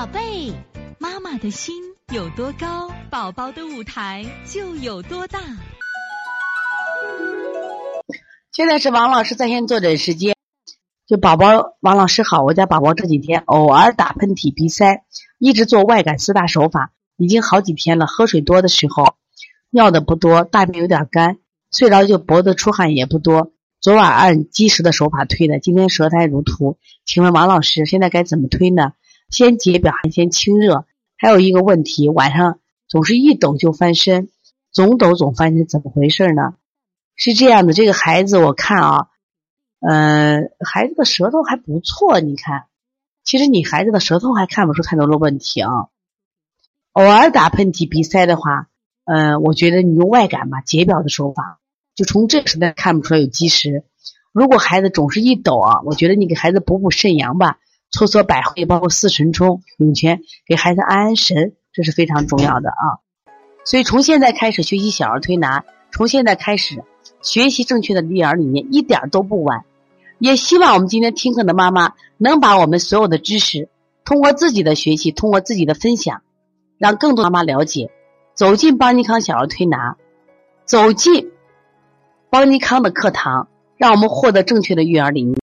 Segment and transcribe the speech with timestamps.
[0.00, 0.50] 宝贝，
[0.98, 1.74] 妈妈的心
[2.10, 5.38] 有多高，宝宝的舞台就有多大。
[8.50, 10.34] 现在是王老师在线坐诊时间。
[11.06, 15.02] 就宝宝，王老师好，我家宝宝这几天偶尔打喷嚏、鼻塞，
[15.38, 18.06] 一直做外感四大手法，已经好几天了。
[18.06, 19.16] 喝水多的时候，
[19.68, 21.36] 尿的不多，大便有点干，
[21.70, 23.52] 睡着就脖子出汗也不多。
[23.82, 26.78] 昨晚按积食的手法推的，今天舌苔如涂。
[27.04, 28.92] 请问王老师，现在该怎么推呢？
[29.30, 30.84] 先解表还先清热？
[31.16, 32.58] 还有一个问题，晚上
[32.88, 34.28] 总是一抖就翻身，
[34.72, 36.54] 总抖总翻身，怎么回事呢？
[37.14, 39.08] 是这样的，这个孩子我看啊，
[39.80, 42.64] 嗯，孩子的舌头还不错，你看，
[43.24, 45.70] 其实你孩子的舌头还看不出太多的问题啊。
[46.92, 48.68] 偶尔打喷嚏、鼻塞的话，
[49.04, 51.60] 嗯，我觉得你用外感吧，解表的手法。
[51.94, 53.84] 就从这实在看不出来有积食。
[54.32, 57.58] 如果孩子总是一抖啊，我觉得你给孩子补补肾阳吧，
[57.90, 63.02] 搓搓百会，包括四神冲、涌泉，给孩子安安神，这是非常重要的啊。
[63.64, 66.82] 所以从现在开始学习小儿推拿，从现在开始
[67.22, 69.64] 学习正确的育儿理念，一点都不晚。
[70.18, 73.68] 也希望我们今天听课的妈妈能把我们所有的知识，
[74.04, 76.22] 通过自己的学习，通过自己的分享，
[76.78, 77.90] 让更多妈妈了解，
[78.34, 79.96] 走进邦尼康小儿推拿，
[80.64, 81.30] 走进。
[82.28, 85.40] 邦尼康的课堂，让我们获得正确的育儿理念。